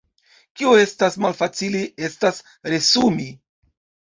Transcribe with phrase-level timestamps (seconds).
[0.61, 2.41] Kio estas malfacile estas
[2.75, 3.29] resumi.